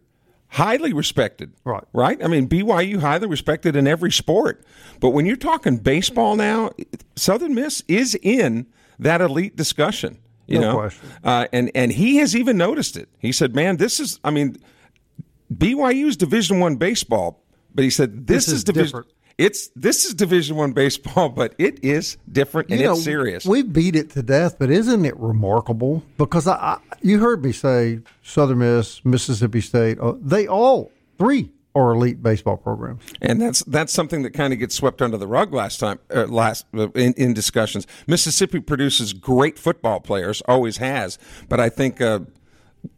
[0.54, 1.52] highly respected.
[1.64, 1.84] Right.
[1.94, 2.24] Right?
[2.24, 4.64] I mean, BYU highly respected in every sport.
[5.00, 6.70] But when you're talking baseball now,
[7.16, 8.68] Southern Miss is in
[9.00, 10.20] that elite discussion.
[10.46, 11.10] You No know, question.
[11.24, 13.10] Uh, and and he has even noticed it.
[13.18, 14.20] He said, "Man, this is.
[14.24, 14.58] I mean,
[15.54, 17.42] BYU's Division One baseball."
[17.74, 19.04] But he said, "This, This is is division.
[19.38, 23.46] It's this is Division One baseball, but it is different and You know, it's serious."
[23.46, 26.04] We beat it to death, but isn't it remarkable?
[26.18, 31.52] Because I, I you heard me say Southern Miss, Mississippi State, uh, they all three
[31.76, 33.02] are elite baseball programs.
[33.22, 36.26] And that's that's something that kind of gets swept under the rug last time, uh,
[36.26, 37.88] last uh, in, in discussions.
[38.08, 41.18] Mississippi produces great football players, always has,
[41.50, 42.20] but I think uh,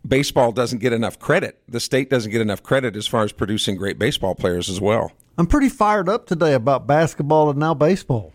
[0.08, 1.60] baseball doesn't get enough credit.
[1.68, 5.12] The state doesn't get enough credit as far as producing great baseball players as well.
[5.38, 8.34] I'm pretty fired up today about basketball and now baseball.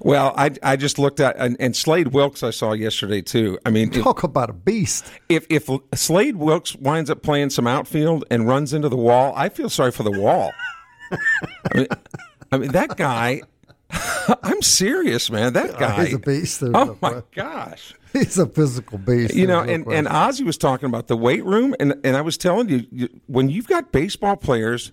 [0.00, 3.58] Well, I, I just looked at and, and Slade Wilks I saw yesterday too.
[3.64, 5.06] I mean, if, Talk about a beast.
[5.28, 9.48] if if Slade Wilks winds up playing some outfield and runs into the wall, I
[9.48, 10.52] feel sorry for the wall.
[11.12, 11.18] I
[11.74, 11.86] mean,
[12.52, 13.42] I mean that guy.
[14.42, 15.52] I'm serious, man.
[15.52, 15.96] That guy.
[15.96, 16.60] Uh, he's a beast.
[16.60, 17.94] There's no Oh my gosh.
[18.12, 19.34] He's a physical beast.
[19.34, 22.22] You know, no and, and Ozzie was talking about the weight room, and, and I
[22.22, 24.90] was telling you, you, when you've got baseball players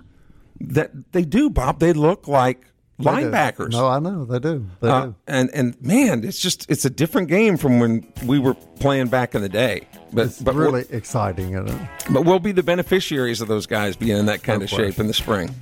[0.60, 2.73] that they do, Bob, they look like.
[3.02, 3.72] Linebackers.
[3.72, 4.66] No, I know they do.
[4.80, 5.16] They Uh, do.
[5.28, 9.34] and and man, it's just it's a different game from when we were playing back
[9.36, 9.82] in the day.
[10.14, 11.54] But It's but really exciting.
[11.54, 11.82] Isn't it?
[12.12, 15.00] but we'll be the beneficiaries of those guys being in that kind No of shape
[15.00, 15.54] in the spring.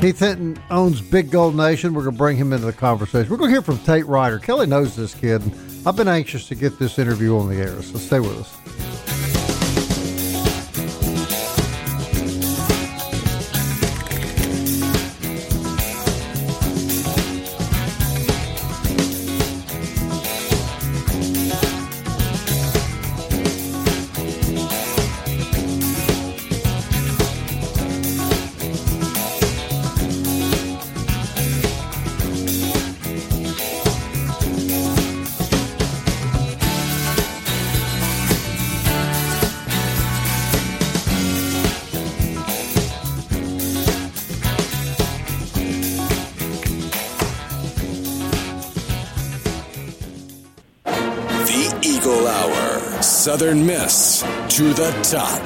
[0.00, 1.92] Heath Hinton owns Big Gold Nation.
[1.92, 3.30] We're going to bring him into the conversation.
[3.30, 4.38] We're going to hear from Tate Ryder.
[4.38, 5.42] Kelly knows this kid.
[5.84, 9.17] I've been anxious to get this interview on the air, so stay with us.
[54.58, 55.40] To the top.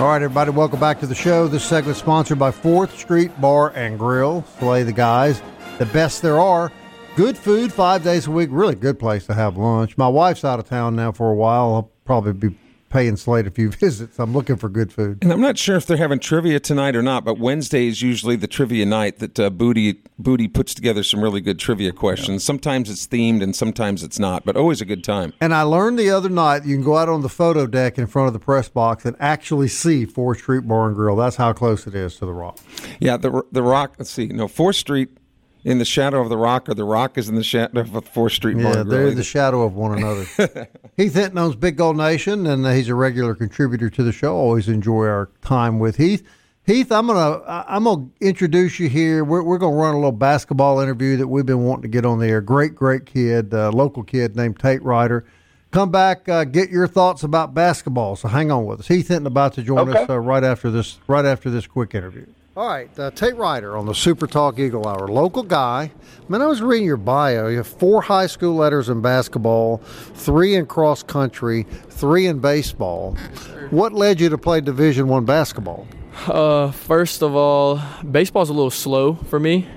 [0.00, 1.48] All right, everybody, welcome back to the show.
[1.48, 4.42] This segment sponsored by Fourth Street Bar and Grill.
[4.58, 5.42] Slay the guys,
[5.76, 6.72] the best there are.
[7.14, 8.48] Good food five days a week.
[8.50, 9.98] Really good place to have lunch.
[9.98, 11.74] My wife's out of town now for a while.
[11.74, 12.56] I'll probably be
[12.88, 14.18] paying Slade a few visits.
[14.18, 15.18] I'm looking for good food.
[15.22, 18.36] And I'm not sure if they're having trivia tonight or not, but Wednesday is usually
[18.36, 22.42] the trivia night that uh, Booty Booty puts together some really good trivia questions.
[22.42, 25.34] Sometimes it's themed and sometimes it's not, but always a good time.
[25.40, 28.06] And I learned the other night you can go out on the photo deck in
[28.06, 31.16] front of the press box and actually see Fourth Street Bar and Grill.
[31.16, 32.58] That's how close it is to the Rock.
[33.00, 33.96] Yeah, the the Rock.
[33.98, 35.10] Let's see, no Fourth Street
[35.66, 38.00] in the shadow of the Rock, or the Rock is in the shadow of the
[38.00, 38.56] Fourth Street.
[38.56, 40.68] Yeah, Bar they're in the shadow of one another.
[40.96, 44.36] Heath Hinton owns Big Gold Nation, and he's a regular contributor to the show.
[44.36, 46.24] Always enjoy our time with Heath.
[46.66, 49.24] Heath, I'm gonna I'm gonna introduce you here.
[49.24, 52.20] We're, we're gonna run a little basketball interview that we've been wanting to get on
[52.20, 52.40] the air.
[52.40, 55.26] Great, great kid, uh, local kid named Tate Ryder.
[55.72, 58.14] Come back, uh, get your thoughts about basketball.
[58.14, 58.86] So hang on with us.
[58.86, 62.26] Heath Hinton about to join us uh, right after this right after this quick interview.
[62.56, 65.92] All right, uh, Tate Ryder on the Super Talk Eagle Hour, local guy.
[66.26, 67.48] Man, I was reading your bio.
[67.48, 69.76] You have four high school letters in basketball,
[70.14, 73.14] three in cross country, three in baseball.
[73.68, 75.86] What led you to play Division One basketball?
[76.26, 77.78] Uh, first of all,
[78.10, 79.68] baseball's a little slow for me.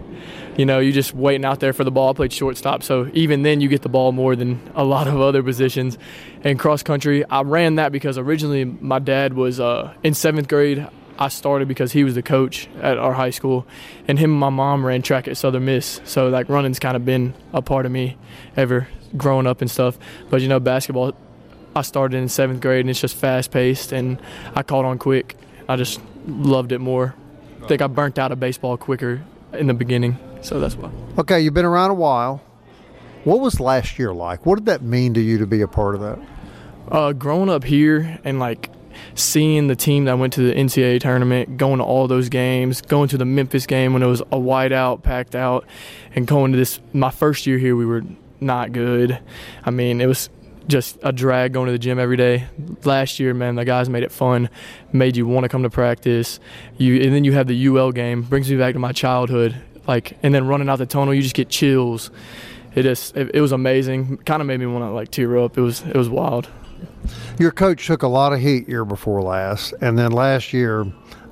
[0.55, 2.11] You know, you're just waiting out there for the ball.
[2.11, 5.19] I played shortstop, so even then you get the ball more than a lot of
[5.19, 5.97] other positions.
[6.45, 10.87] And cross country, I ran that because originally my dad was uh, in seventh grade.
[11.21, 13.67] I started because he was the coach at our high school,
[14.07, 15.99] and him and my mom ran track at Southern Miss.
[16.05, 18.17] So like running's kind of been a part of me
[18.55, 19.99] ever growing up and stuff.
[20.29, 21.13] But you know, basketball,
[21.75, 24.21] I started in seventh grade, and it's just fast paced, and
[24.55, 25.35] I caught on quick.
[25.67, 27.13] I just loved it more.
[27.61, 30.89] I think I burnt out of baseball quicker in the beginning, so that's why.
[31.17, 32.41] Okay, you've been around a while.
[33.25, 34.45] What was last year like?
[34.45, 36.19] What did that mean to you to be a part of that?
[36.89, 38.69] Uh, growing up here and like
[39.15, 43.09] seeing the team that went to the NCAA tournament, going to all those games, going
[43.09, 45.65] to the Memphis game when it was a whiteout, packed out,
[46.15, 46.79] and going to this.
[46.93, 48.03] My first year here, we were
[48.39, 49.19] not good.
[49.65, 50.29] I mean, it was
[50.67, 52.45] just a drag going to the gym every day.
[52.83, 54.49] Last year, man, the guys made it fun,
[54.93, 56.39] made you want to come to practice.
[56.77, 59.55] You and then you have the UL game, brings me back to my childhood.
[59.87, 62.11] Like, and then running out the tunnel, you just get chills.
[62.75, 64.17] It just, it, it was amazing.
[64.17, 65.57] Kind of made me want to like tear up.
[65.57, 66.47] It was, it was wild.
[67.39, 70.85] Your coach took a lot of heat year before last, and then last year,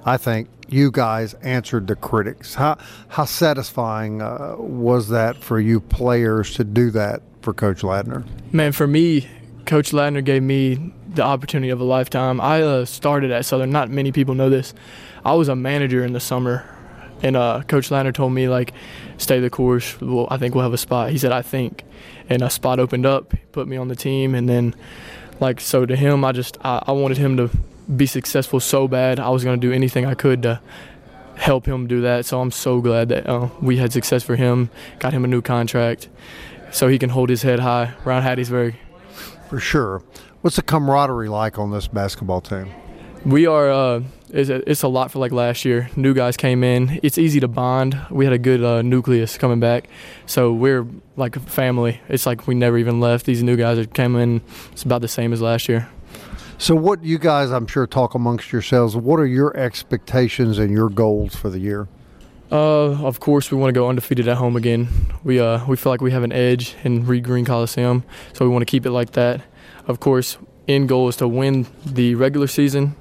[0.06, 2.56] I think you guys answered the critics.
[2.56, 8.26] How how satisfying uh, was that for you players to do that for Coach Ladner?
[8.52, 9.28] Man, for me,
[9.66, 12.40] Coach Ladner gave me the opportunity of a lifetime.
[12.40, 13.72] I uh, started at Southern.
[13.72, 14.74] Not many people know this.
[15.26, 16.64] I was a manager in the summer,
[17.22, 18.74] and uh, Coach Ladner told me like,
[19.18, 19.96] stay the course.
[20.30, 21.12] I think we'll have a spot.
[21.12, 21.84] He said, I think,
[22.30, 23.34] and a spot opened up.
[23.52, 24.76] Put me on the team, and then
[25.40, 27.50] like so to him, I just I, I wanted him to
[27.96, 29.20] be successful so bad.
[29.20, 30.62] I was going to do anything I could to
[31.36, 32.26] help him do that.
[32.26, 34.70] So I'm so glad that uh, we had success for him.
[35.00, 36.10] Got him a new contract,
[36.72, 38.76] so he can hold his head high around Hattiesburg.
[39.50, 40.04] For sure.
[40.42, 42.70] What's the camaraderie like on this basketball team?
[43.26, 43.70] We are.
[43.72, 45.90] Uh, it's, a, it's a lot for like last year.
[45.96, 47.00] New guys came in.
[47.04, 48.00] It's easy to bond.
[48.10, 49.88] We had a good uh, nucleus coming back,
[50.26, 52.02] so we're like a family.
[52.10, 53.26] It's like we never even left.
[53.26, 54.42] These new guys that came in.
[54.72, 55.90] It's about the same as last year.
[56.60, 58.96] So, what you guys, I'm sure, talk amongst yourselves.
[58.96, 61.88] What are your expectations and your goals for the year?
[62.52, 64.88] Uh, of course, we want to go undefeated at home again.
[65.24, 68.52] We uh, we feel like we have an edge in Reed Green Coliseum, so we
[68.52, 69.42] want to keep it like that.
[69.86, 70.38] Of course,
[70.68, 72.96] end goal is to win the regular season,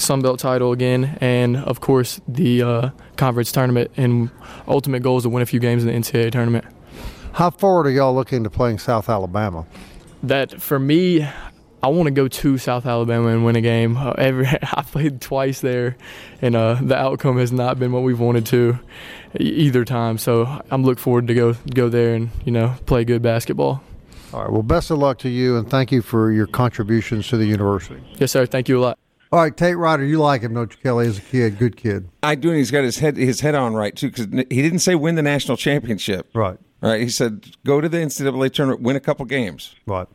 [0.00, 3.90] Sun Belt title again, and of course the uh, conference tournament.
[3.96, 4.30] And
[4.66, 6.64] ultimate goal is to win a few games in the NCAA tournament.
[7.32, 9.66] How forward are y'all looking to playing South Alabama?
[10.22, 11.28] That for me,
[11.82, 13.96] I want to go to South Alabama and win a game.
[13.96, 15.96] Uh, every I played twice there,
[16.42, 18.78] and uh, the outcome has not been what we've wanted to
[19.38, 20.18] either time.
[20.18, 23.82] So I'm looking forward to go go there and you know play good basketball.
[24.32, 24.52] All right.
[24.52, 28.02] Well, best of luck to you, and thank you for your contributions to the university.
[28.18, 28.44] Yes, sir.
[28.44, 28.98] Thank you a lot.
[29.30, 31.06] All right, Tate Ryder, you like him, don't you, Kelly?
[31.06, 32.08] As a kid, good kid.
[32.22, 34.78] I do, and he's got his head his head on right too, because he didn't
[34.78, 36.30] say win the national championship.
[36.34, 36.58] Right.
[36.80, 37.02] Right.
[37.02, 39.74] He said go to the NCAA tournament, win a couple games.
[39.84, 40.06] Right.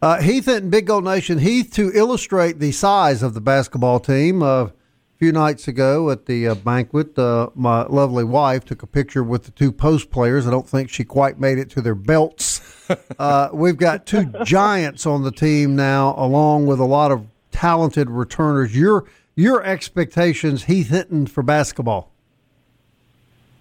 [0.00, 1.38] Uh, Heath and Big Gold Nation.
[1.38, 4.72] Heath, to illustrate the size of the basketball team, uh, a
[5.16, 9.44] few nights ago at the uh, banquet, uh, my lovely wife took a picture with
[9.44, 10.46] the two post players.
[10.46, 12.60] I don't think she quite made it to their belts.
[13.18, 18.10] Uh, we've got two giants on the team now, along with a lot of talented
[18.10, 18.76] returners.
[18.76, 22.10] Your your expectations, Heath Hinton, for basketball?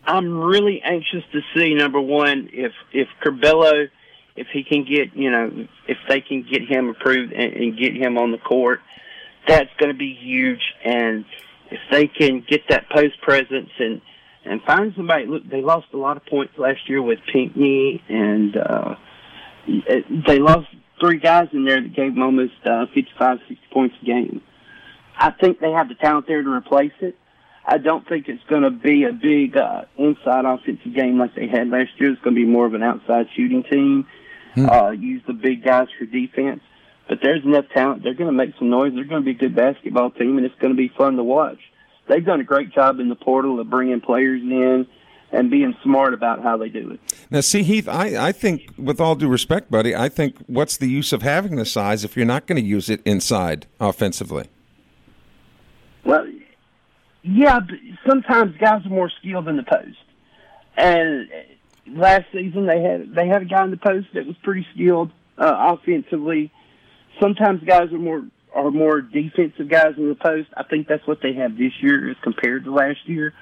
[0.05, 3.89] I'm really anxious to see number one if if Curbelo,
[4.35, 7.95] if he can get you know if they can get him approved and, and get
[7.95, 8.81] him on the court,
[9.47, 10.61] that's going to be huge.
[10.83, 11.25] And
[11.69, 14.01] if they can get that post presence and
[14.43, 18.57] and find somebody, look, they lost a lot of points last year with Pinckney and
[18.57, 18.95] uh,
[20.27, 20.67] they lost
[21.01, 24.41] three guys in there that gave them almost uh, 55, 60 points a game.
[25.17, 27.17] I think they have the talent there to replace it.
[27.65, 31.47] I don't think it's going to be a big uh, inside offensive game like they
[31.47, 32.11] had last year.
[32.11, 34.07] It's going to be more of an outside shooting team.
[34.55, 34.69] Hmm.
[34.69, 36.61] Uh, use the big guys for defense.
[37.07, 38.03] But there's enough talent.
[38.03, 38.93] They're going to make some noise.
[38.95, 41.23] They're going to be a good basketball team, and it's going to be fun to
[41.23, 41.59] watch.
[42.07, 44.87] They've done a great job in the portal of bringing players in
[45.31, 46.99] and being smart about how they do it.
[47.29, 50.87] Now, see, Heath, I, I think, with all due respect, buddy, I think what's the
[50.89, 54.47] use of having the size if you're not going to use it inside offensively?
[56.03, 56.27] Well,
[57.23, 57.75] yeah, but
[58.07, 59.97] sometimes guys are more skilled in the post.
[60.75, 61.29] And
[61.87, 65.11] last season they had they had a guy in the post that was pretty skilled
[65.37, 66.51] uh, offensively.
[67.19, 70.49] Sometimes guys are more are more defensive guys in the post.
[70.55, 73.33] I think that's what they have this year as compared to last year.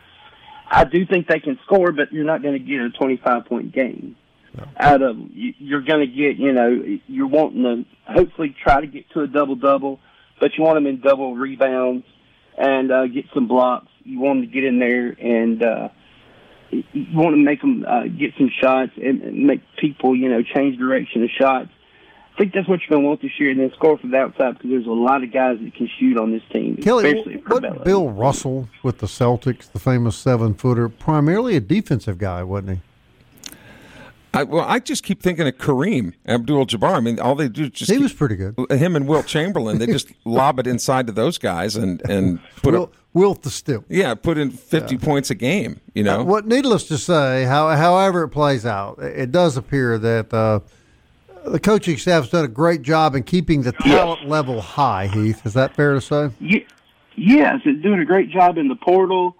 [0.69, 3.71] I do think they can score, but you're not going to get a 25 point
[3.71, 4.15] game
[4.55, 4.67] no.
[4.77, 5.31] out of them.
[5.33, 9.27] You're going to get, you know, you're wanting to hopefully try to get to a
[9.27, 9.99] double double,
[10.39, 12.05] but you want them in double rebounds
[12.57, 13.87] and uh, get some blocks.
[14.03, 15.89] You want them to get in there and uh,
[16.71, 20.77] you want to make them uh, get some shots and make people, you know, change
[20.77, 21.69] direction of shots.
[22.39, 24.17] I think that's what you're going to want this year, and then score from the
[24.17, 26.77] outside because there's a lot of guys that can shoot on this team.
[26.77, 32.41] Kelly, what Bill Russell with the Celtics, the famous seven footer, primarily a defensive guy,
[32.43, 33.51] wasn't he?
[34.33, 36.93] I, well, I just keep thinking of Kareem Abdul-Jabbar.
[36.93, 38.55] I mean, all they do is just he keep, was pretty good.
[38.71, 42.71] Him and Wilt Chamberlain, they just lob it inside to those guys and and put
[42.71, 43.83] Wilt, Wilt the Stilt.
[43.89, 45.03] Yeah, put in fifty yeah.
[45.03, 45.81] points a game.
[45.93, 46.47] You know uh, what?
[46.47, 50.61] Needless to say, how, however it plays out, it does appear that uh,
[51.45, 54.29] the coaching staff's done a great job in keeping the talent yes.
[54.29, 55.07] level high.
[55.07, 56.29] Heath, is that fair to say?
[56.39, 56.59] Yeah.
[57.15, 59.35] Yes, it's doing a great job in the portal,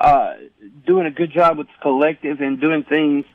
[0.00, 0.34] uh,
[0.86, 3.26] doing a good job with the collective, and doing things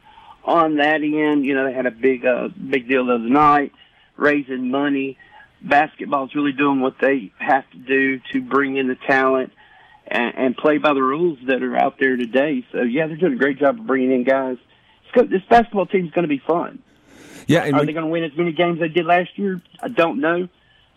[0.44, 3.74] on that end, you know, they had a big, uh, big deal the other night,
[4.16, 5.18] raising money.
[5.62, 9.52] Basketball's really doing what they have to do to bring in the talent
[10.08, 12.66] and, and play by the rules that are out there today.
[12.72, 14.58] So yeah, they're doing a great job of bringing in guys.
[15.16, 16.80] This basketball team is going to be fun.
[17.48, 19.62] Yeah, are we, they going to win as many games as they did last year?
[19.82, 20.50] I don't know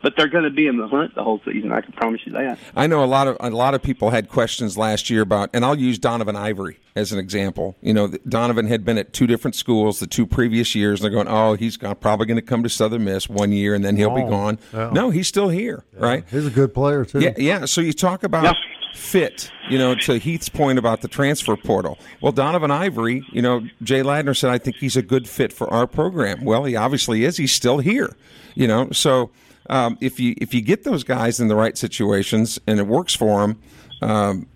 [0.03, 1.73] but they're going to be in the hunt the whole season.
[1.73, 2.59] I can promise you that.
[2.77, 5.65] I know a lot of a lot of people had questions last year about, and
[5.65, 7.77] I'll use Donovan Ivory as an example.
[7.81, 11.01] You know, Donovan had been at two different schools the two previous years.
[11.01, 13.85] And they're going, oh, he's probably going to come to Southern Miss one year and
[13.85, 14.59] then he'll oh, be gone.
[14.73, 14.91] Yeah.
[14.93, 16.01] No, he's still here, yeah.
[16.01, 16.25] right?
[16.31, 17.21] He's a good player too.
[17.21, 17.65] Yeah, yeah.
[17.65, 18.45] So you talk about.
[18.45, 18.53] Yeah.
[18.99, 21.99] Fit, you know, to Heath's point about the transfer portal.
[22.21, 25.73] Well, Donovan Ivory, you know, Jay Ladner said, I think he's a good fit for
[25.73, 26.45] our program.
[26.45, 27.39] Well, he obviously is.
[27.39, 28.15] He's still here,
[28.55, 28.91] you know.
[28.91, 29.31] So,
[29.71, 33.15] um, if you if you get those guys in the right situations and it works
[33.15, 33.59] for them,
[34.03, 34.47] um,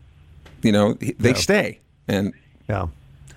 [0.62, 1.34] you know they yeah.
[1.34, 1.80] stay.
[2.08, 2.34] And
[2.68, 2.88] yeah,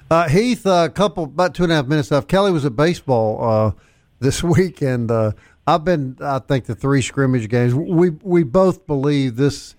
[0.10, 2.28] uh, Heath, a uh, couple about two and a half minutes left.
[2.28, 3.72] Kelly was at baseball uh,
[4.20, 5.32] this week, and uh,
[5.68, 6.18] I've been.
[6.20, 7.74] I think the three scrimmage games.
[7.76, 9.76] We we both believe this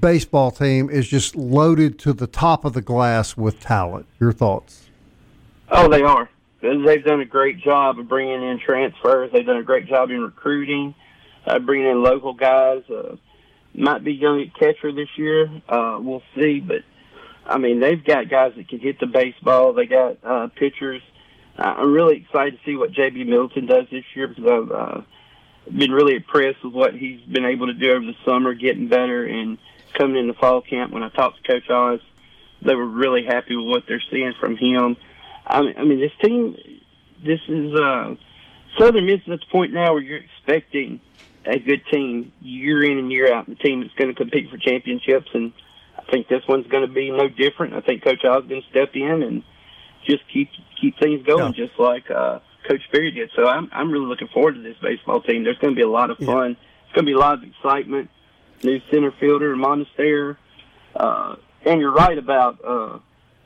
[0.00, 4.06] baseball team is just loaded to the top of the glass with talent.
[4.20, 4.88] Your thoughts?
[5.70, 6.28] Oh, they are.
[6.60, 9.30] They've done a great job of bringing in transfers.
[9.32, 10.94] They've done a great job in recruiting
[11.46, 12.82] uh, bringing in local guys.
[12.88, 13.16] Uh,
[13.74, 15.50] might be young at catcher this year.
[15.68, 16.82] Uh, we'll see, but
[17.46, 19.72] I mean they've got guys that can hit the baseball.
[19.72, 21.02] They got uh, pitchers.
[21.58, 25.00] Uh, I'm really excited to see what JB Middleton does this year because I've uh,
[25.70, 29.24] been really impressed with what he's been able to do over the summer, getting better
[29.24, 29.58] and
[29.96, 30.92] coming into fall camp.
[30.92, 32.00] When I talked to Coach Oz,
[32.62, 34.96] they were really happy with what they're seeing from him.
[35.46, 36.56] I mean, I mean this team,
[37.24, 38.14] this is uh,
[38.78, 41.00] Southern Miss at the point now where you're expecting
[41.46, 44.56] a good team year in and year out, the team that's going to compete for
[44.56, 45.28] championships.
[45.34, 45.52] And
[45.98, 47.74] I think this one's going to be no different.
[47.74, 49.42] I think Coach Ogden step in and
[50.06, 51.66] just keep keep things going, yeah.
[51.66, 53.30] just like uh, Coach Berry did.
[53.36, 55.44] So I'm I'm really looking forward to this baseball team.
[55.44, 56.50] There's going to be a lot of fun.
[56.50, 56.66] Yeah.
[56.86, 58.10] It's going to be a lot of excitement.
[58.64, 60.36] New center fielder, Monistere.
[60.96, 62.98] Uh, and you're right about uh,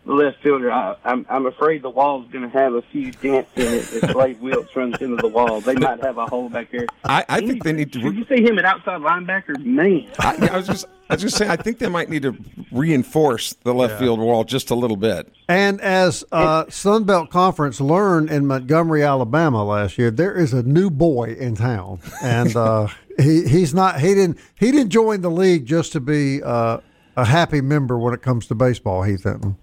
[0.07, 0.72] the left fielder.
[0.72, 4.11] I, I'm I'm afraid the wall's going to have a few dents in it if
[4.11, 5.61] Slade Wilks runs into the wall.
[5.61, 6.87] They might have a hole back there.
[7.04, 8.00] I, I think they need to.
[8.00, 9.64] Did you see him at outside linebacker?
[9.64, 11.50] Man, I, I was just I was just saying.
[11.50, 12.37] I think they might need to
[12.72, 13.98] reinforce the left yeah.
[13.98, 15.33] field wall just a little bit.
[15.48, 20.90] And as uh, Sunbelt Conference learned in Montgomery, Alabama last year, there is a new
[20.90, 25.66] boy in town, and uh, he he's not he didn't he didn't join the league
[25.66, 26.42] just to be.
[26.42, 26.78] Uh,
[27.18, 29.57] a happy member when it comes to baseball, Heath Hinton.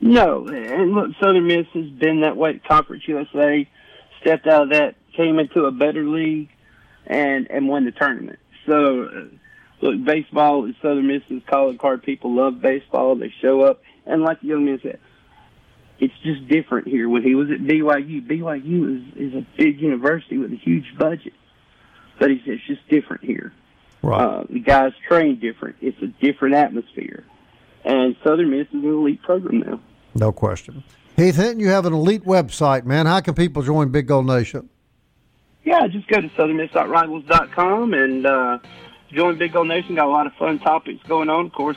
[0.00, 2.58] No, and look, Southern Miss has been that way.
[2.66, 3.68] Conference USA
[4.20, 6.48] stepped out of that, came into a better league,
[7.06, 8.38] and and won the tournament.
[8.66, 9.24] So, uh,
[9.82, 12.02] look, baseball is Southern Miss's calling card.
[12.02, 13.16] People love baseball.
[13.16, 14.98] They show up, and like the young man said,
[15.98, 17.06] it's just different here.
[17.08, 21.34] When he was at BYU, BYU is is a big university with a huge budget,
[22.22, 23.52] but he said it's just different here.
[24.00, 24.20] Right.
[24.20, 25.74] Uh, the guys train different.
[25.80, 27.24] It's a different atmosphere,
[27.84, 29.80] and Southern Miss is an elite program now.
[30.14, 30.84] No question.
[31.16, 33.06] Heath Hinton, you have an elite website, man.
[33.06, 34.68] How can people join Big Gold Nation?
[35.64, 38.58] Yeah, just go to southernmiss.rivals.com and uh,
[39.12, 39.96] join Big Gold Nation.
[39.96, 41.46] Got a lot of fun topics going on.
[41.46, 41.76] Of course,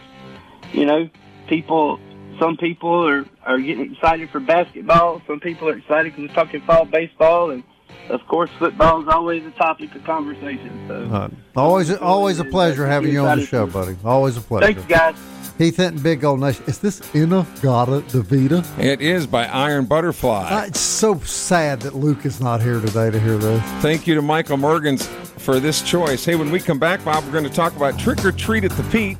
[0.74, 1.10] you know,
[1.48, 2.00] people,
[2.40, 5.24] some people are, are getting excited for basketball.
[5.26, 7.50] Some people are excited because we're talking fall baseball.
[7.50, 7.64] And,
[8.10, 10.86] of course, football is always a topic of conversation.
[10.88, 13.96] So, uh, always, always a pleasure having you on the show, buddy.
[14.04, 14.74] Always a pleasure.
[14.74, 15.16] Thanks, guys.
[15.58, 16.66] Heath Hinton, Big Gold Nation.
[16.68, 18.66] Is this In-A-Gadda-Da-Vida?
[18.78, 20.50] It is by Iron Butterfly.
[20.50, 23.62] Uh, it's so sad that Luke is not here today to hear this.
[23.82, 26.26] Thank you to Michael Morgans for this choice.
[26.26, 28.72] Hey, when we come back, Bob, we're going to talk about Trick or Treat at
[28.72, 29.18] the Pete.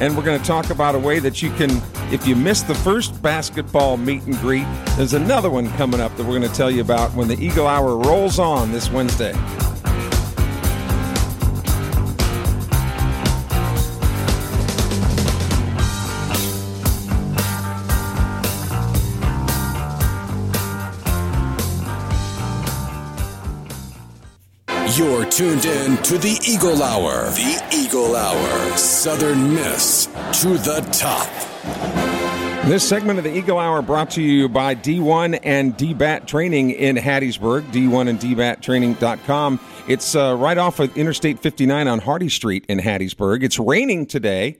[0.00, 1.70] And we're going to talk about a way that you can,
[2.12, 6.24] if you missed the first basketball meet and greet, there's another one coming up that
[6.24, 9.32] we're going to tell you about when the Eagle Hour rolls on this Wednesday.
[24.98, 27.26] You're tuned in to the Eagle Hour.
[27.30, 28.76] The Eagle Hour.
[28.76, 31.28] Southern Miss to the top.
[32.66, 36.96] This segment of the Eagle Hour brought to you by D1 and DBAT Training in
[36.96, 39.60] Hattiesburg, D1 and DBATtraining.com.
[39.86, 43.44] It's uh, right off of Interstate 59 on Hardy Street in Hattiesburg.
[43.44, 44.58] It's raining today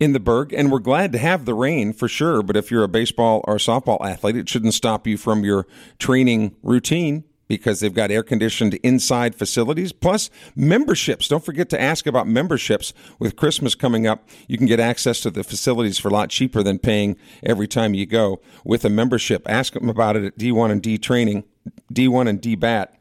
[0.00, 2.42] in the Berg, and we're glad to have the rain for sure.
[2.42, 5.68] But if you're a baseball or softball athlete, it shouldn't stop you from your
[6.00, 11.26] training routine because they've got air conditioned inside facilities plus memberships.
[11.26, 14.28] Don't forget to ask about memberships with Christmas coming up.
[14.46, 17.94] You can get access to the facilities for a lot cheaper than paying every time
[17.94, 19.42] you go with a membership.
[19.48, 21.44] Ask them about it at D1 and D Training,
[21.92, 22.94] D1 and D Bat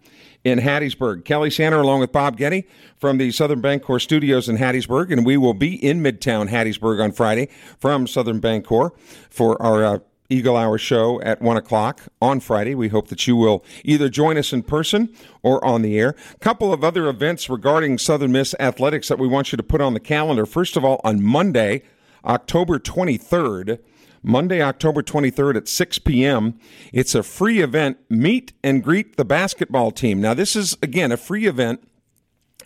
[0.43, 1.25] in Hattiesburg.
[1.25, 2.65] Kelly Sander along with Bob Getty
[2.97, 7.11] from the Southern Bancorp Studios in Hattiesburg, and we will be in Midtown Hattiesburg on
[7.11, 8.91] Friday from Southern Bancorp
[9.29, 9.99] for our uh,
[10.29, 12.75] Eagle Hour show at 1 o'clock on Friday.
[12.75, 15.09] We hope that you will either join us in person
[15.41, 16.15] or on the air.
[16.35, 19.81] A couple of other events regarding Southern Miss athletics that we want you to put
[19.81, 20.45] on the calendar.
[20.45, 21.83] First of all, on Monday,
[22.25, 23.79] October 23rd,
[24.21, 26.59] Monday, October 23rd at 6 p.m.,
[26.91, 27.97] it's a free event.
[28.09, 30.19] Meet and greet the basketball team.
[30.19, 31.87] Now, this is, again, a free event.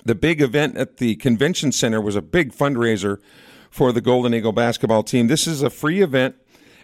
[0.03, 3.19] The big event at the convention center was a big fundraiser
[3.69, 5.27] for the Golden Eagle basketball team.
[5.27, 6.35] This is a free event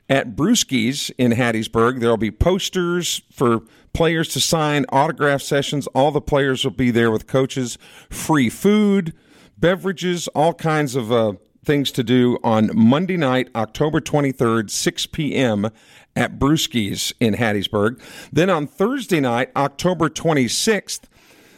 [0.09, 1.99] at Brewski's in Hattiesburg.
[1.99, 3.61] There'll be posters for
[3.93, 5.87] players to sign, autograph sessions.
[5.87, 7.77] All the players will be there with coaches,
[8.09, 9.13] free food,
[9.57, 11.33] beverages, all kinds of uh,
[11.63, 15.69] things to do on Monday night, October 23rd, 6 p.m.
[16.15, 17.99] at Brewski's in Hattiesburg.
[18.31, 21.01] Then on Thursday night, October 26th,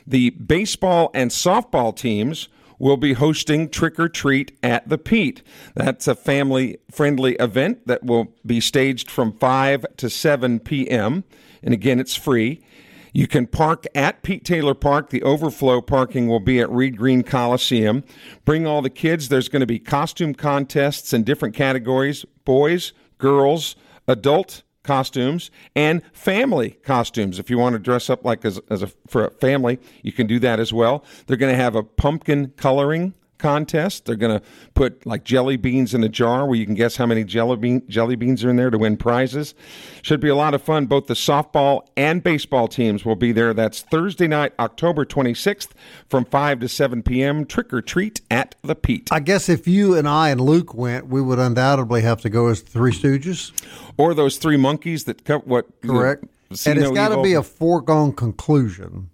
[0.07, 2.49] the baseball and softball teams
[2.79, 5.43] will be hosting Trick or Treat at the Pete.
[5.75, 11.25] That's a family friendly event that will be staged from 5 to 7 p.m.
[11.61, 12.63] And again, it's free.
[13.11, 15.09] You can park at Pete Taylor Park.
[15.09, 18.03] The overflow parking will be at Reed Green Coliseum.
[18.45, 19.29] Bring all the kids.
[19.29, 23.75] There's going to be costume contests in different categories boys, girls,
[24.07, 27.37] adult costumes and family costumes.
[27.37, 30.25] If you want to dress up like as, as a for a family, you can
[30.25, 31.05] do that as well.
[31.27, 34.05] They're going to have a pumpkin coloring contest.
[34.05, 37.05] They're going to put like jelly beans in a jar where you can guess how
[37.07, 39.55] many jelly, bean, jelly beans are in there to win prizes.
[40.03, 40.85] Should be a lot of fun.
[40.85, 43.53] Both the softball and baseball teams will be there.
[43.53, 45.69] That's Thursday night, October 26th
[46.07, 47.45] from 5 to 7 p.m.
[47.45, 49.09] Trick or treat at the Pete.
[49.11, 52.47] I guess if you and I and Luke went, we would undoubtedly have to go
[52.47, 53.51] as the Three Stooges.
[53.97, 55.65] Or those three monkeys that cut what?
[55.81, 56.23] Correct.
[56.65, 59.09] and it's got to be a foregone conclusion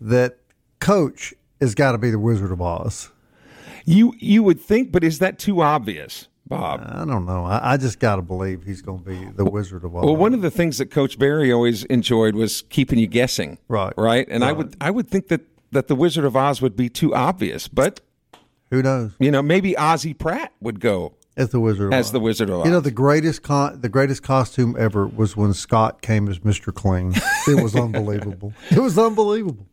[0.00, 0.38] that
[0.80, 3.11] Coach has got to be the Wizard of Oz.
[3.84, 6.82] You you would think, but is that too obvious, Bob?
[6.84, 7.44] I don't know.
[7.44, 10.04] I, I just got to believe he's going to be the Wizard of Oz.
[10.04, 13.58] Well, one of the things that Coach Berry always enjoyed was keeping you guessing.
[13.68, 13.92] Right.
[13.96, 14.26] Right.
[14.28, 14.50] And right.
[14.50, 17.66] I would I would think that that the Wizard of Oz would be too obvious,
[17.68, 18.00] but
[18.70, 19.12] who knows?
[19.18, 22.12] You know, maybe Ozzie Pratt would go as the Wizard of as Oz.
[22.12, 22.66] the Wizard of Oz.
[22.66, 26.70] You know, the greatest con- the greatest costume ever was when Scott came as Mister
[26.72, 27.14] Kling.
[27.48, 28.52] It was unbelievable.
[28.70, 29.66] it was unbelievable.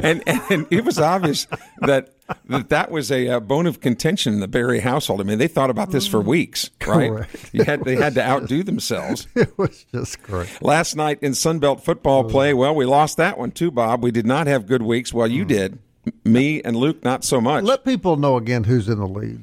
[0.00, 1.46] and and it was obvious
[1.80, 2.14] that
[2.46, 5.20] that that was a, a, bone of contention in the Berry household.
[5.20, 6.26] I mean, they thought about this for mm.
[6.26, 7.10] weeks, right?
[7.10, 7.50] Correct.
[7.52, 9.26] You had they had to outdo themselves.
[9.38, 10.48] It was just great.
[10.60, 14.02] Last night in Sunbelt football oh, play, well, we lost that one too, Bob.
[14.02, 15.14] We did not have good weeks.
[15.14, 15.48] Well, you mm.
[15.48, 15.78] did.
[16.24, 17.64] Me and Luke, not so much.
[17.64, 19.40] Let people know again who's in the lead.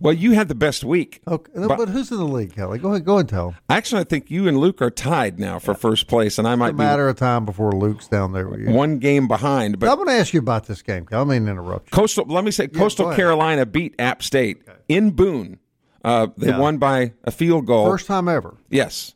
[0.00, 1.20] Well, you had the best week.
[1.26, 2.78] Okay, but, but who's in the league, Kelly?
[2.78, 3.54] Go ahead, go and tell.
[3.68, 6.70] Actually, I think you and Luke are tied now for first place, and I might
[6.70, 8.70] it's a matter be of time before Luke's down there with you.
[8.70, 9.78] One game behind.
[9.78, 11.06] But I'm going to ask you about this game.
[11.10, 11.88] I mean, interrupt.
[11.88, 11.90] You.
[11.90, 12.26] Coastal.
[12.26, 14.78] Let me say, yeah, Coastal Carolina beat App State okay.
[14.88, 15.58] in Boone.
[16.04, 16.58] Uh, they yeah.
[16.58, 17.90] won by a field goal.
[17.90, 18.56] First time ever.
[18.70, 19.14] Yes.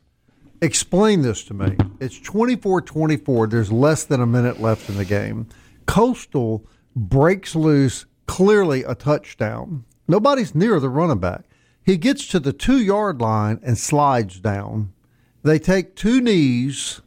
[0.61, 1.75] Explain this to me.
[1.99, 3.49] It's 24-24.
[3.49, 5.47] There's less than a minute left in the game.
[5.87, 6.65] Coastal
[6.95, 9.85] breaks loose, clearly a touchdown.
[10.07, 11.45] Nobody's near the running back.
[11.85, 14.93] He gets to the two yard line and slides down.
[15.43, 17.01] They take two knees,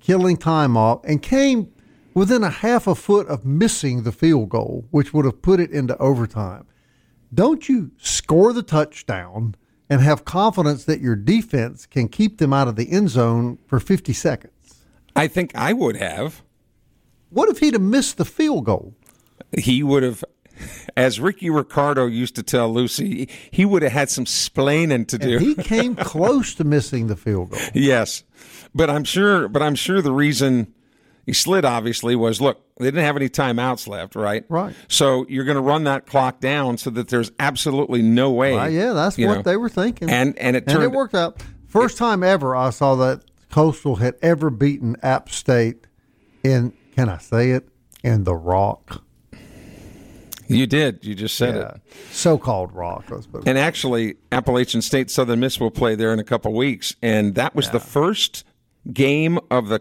[0.00, 1.72] killing time off, and came
[2.14, 5.70] within a half a foot of missing the field goal, which would have put it
[5.72, 6.66] into overtime.
[7.32, 9.56] Don't you score the touchdown
[9.90, 13.80] and have confidence that your defense can keep them out of the end zone for
[13.80, 14.84] 50 seconds?
[15.16, 16.42] I think I would have.
[17.30, 18.94] What if he'd have missed the field goal?
[19.58, 20.23] He would have
[20.96, 25.36] as Ricky Ricardo used to tell Lucy, he would have had some splaining to do.
[25.36, 27.60] And he came close to missing the field goal.
[27.74, 28.24] yes,
[28.74, 29.48] but I'm sure.
[29.48, 30.72] But I'm sure the reason
[31.26, 34.44] he slid obviously was look they didn't have any timeouts left, right?
[34.48, 34.74] Right.
[34.88, 38.54] So you're going to run that clock down so that there's absolutely no way.
[38.54, 39.42] Right, yeah, that's what know.
[39.42, 40.10] they were thinking.
[40.10, 41.42] And and it and it worked out.
[41.68, 45.86] First time ever I saw that Coastal had ever beaten App State
[46.42, 46.72] in.
[46.96, 47.68] Can I say it?
[48.02, 49.03] In the Rock.
[50.48, 51.04] You did.
[51.04, 51.80] You just said it.
[52.10, 53.06] So-called Rock.
[53.10, 56.52] Let's put it And actually, Appalachian State Southern Miss will play there in a couple
[56.52, 58.44] weeks, and that was the first
[58.92, 59.80] game of the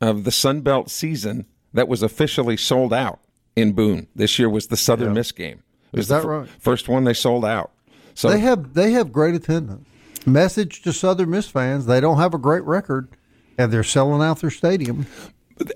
[0.00, 1.44] of the Sun Belt season
[1.74, 3.20] that was officially sold out
[3.54, 4.06] in Boone.
[4.14, 5.62] This year was the Southern Miss game.
[5.92, 6.48] It was Is that fir- right?
[6.48, 7.72] First one they sold out.
[8.14, 9.86] So they have they have great attendance.
[10.26, 13.08] Message to Southern Miss fans: they don't have a great record,
[13.58, 15.06] and they're selling out their stadium.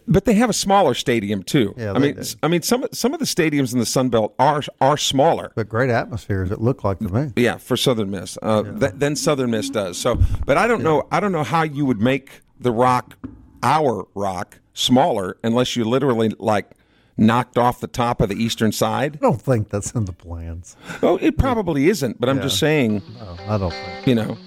[0.06, 1.74] But they have a smaller stadium too.
[1.76, 2.22] Yeah, I mean, do.
[2.42, 5.52] I mean some some of the stadiums in the Sun Belt are are smaller.
[5.54, 6.50] But great atmospheres.
[6.50, 7.32] It looked like to me.
[7.36, 8.38] Yeah, for Southern Miss.
[8.42, 9.98] Uh, th- then Southern Miss does.
[9.98, 11.06] So, but I don't know.
[11.10, 13.16] I don't know how you would make the rock,
[13.62, 16.70] our rock, smaller unless you literally like
[17.16, 19.16] knocked off the top of the eastern side.
[19.16, 20.76] I don't think that's in the plans.
[21.02, 22.20] Oh, it probably isn't.
[22.20, 23.02] But I'm just saying.
[23.18, 24.06] No, I don't think.
[24.06, 24.38] You know.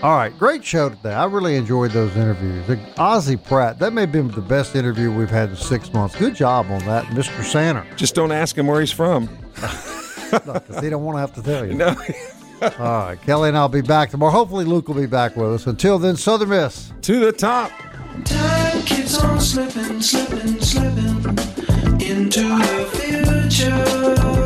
[0.00, 1.12] All right, great show today.
[1.12, 2.78] I really enjoyed those interviews.
[2.98, 6.14] Ozzie Pratt, that may have been the best interview we've had in six months.
[6.14, 7.42] Good job on that, Mr.
[7.42, 7.84] Sanner.
[7.96, 9.28] Just don't ask him where he's from.
[10.30, 11.72] Because he don't want to have to tell you.
[11.78, 11.96] No.
[12.78, 14.30] All right, Kelly and I'll be back tomorrow.
[14.32, 15.66] Hopefully, Luke will be back with us.
[15.66, 16.92] Until then, Southern Miss.
[17.02, 17.70] To the top.
[18.24, 21.38] Time keeps on slipping, slipping, slipping
[22.00, 24.37] into the future.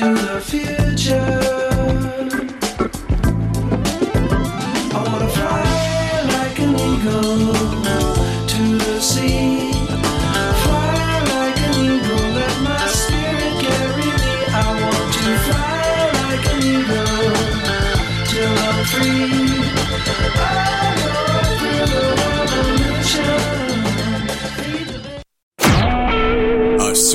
[0.00, 1.47] Into the future.